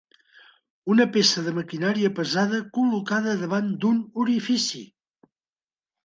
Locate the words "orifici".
4.25-4.81